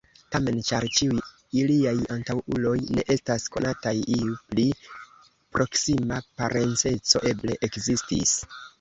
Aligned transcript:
Tamen, 0.35 0.55
ĉar 0.69 0.85
ĉiuj 0.99 1.19
iliaj 1.63 1.93
antaŭuloj 2.15 2.73
ne 2.97 3.05
estas 3.17 3.47
konataj, 3.57 3.95
iu 4.19 4.41
pli 4.55 4.67
proksima 5.29 6.23
parenceco 6.43 7.27
eble 7.35 7.63
ekzistis. 7.71 8.39